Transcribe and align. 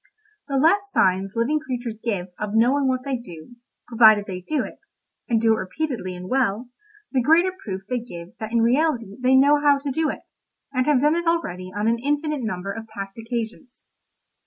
The 0.47 0.57
less 0.57 0.89
signs 0.91 1.33
living 1.35 1.59
creatures 1.59 1.99
give 2.03 2.29
of 2.39 2.55
knowing 2.55 2.87
what 2.87 3.03
they 3.05 3.17
do, 3.17 3.57
provided 3.87 4.25
they 4.25 4.41
do 4.41 4.63
it, 4.63 4.83
and 5.29 5.39
do 5.39 5.53
it 5.53 5.57
repeatedly 5.59 6.15
and 6.15 6.27
well, 6.27 6.69
the 7.11 7.21
greater 7.21 7.51
proof 7.51 7.83
they 7.87 7.99
give 7.99 8.29
that 8.39 8.51
in 8.51 8.63
reality 8.63 9.15
they 9.21 9.35
know 9.35 9.61
how 9.61 9.77
to 9.77 9.91
do 9.91 10.09
it, 10.09 10.31
and 10.73 10.87
have 10.87 11.01
done 11.01 11.13
it 11.15 11.27
already 11.27 11.71
on 11.71 11.87
an 11.87 11.99
infinite 11.99 12.41
number 12.41 12.71
of 12.71 12.87
past 12.87 13.19
occasions. 13.19 13.85